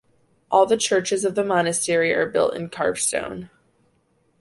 [0.49, 3.51] All the churches of the monastery are built in carved stone.